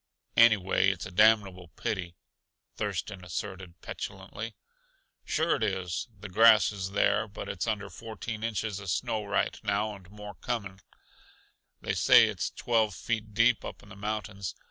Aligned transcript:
"Anyway, 0.35 0.89
it's 0.89 1.05
a 1.05 1.11
damnable 1.11 1.67
pity!" 1.75 2.15
Thurston 2.75 3.23
asserted 3.23 3.79
petulantly. 3.81 4.55
"Sure 5.23 5.57
it 5.57 5.61
is. 5.61 6.07
The 6.19 6.27
grass 6.27 6.71
is 6.71 6.93
there, 6.93 7.27
but 7.27 7.47
it's 7.47 7.67
under 7.67 7.87
fourteen 7.87 8.43
inches 8.43 8.81
uh 8.81 8.87
snow 8.87 9.23
right 9.23 9.59
now, 9.63 9.93
and 9.93 10.09
more 10.09 10.33
coming; 10.33 10.81
they 11.81 11.93
say 11.93 12.25
it's 12.25 12.49
twelve 12.49 12.95
feet 12.95 13.35
deep 13.35 13.63
up 13.63 13.83
in 13.83 13.89
the 13.89 13.95
mountains. 13.95 14.55